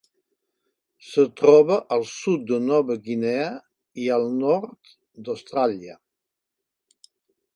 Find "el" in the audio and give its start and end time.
4.15-4.25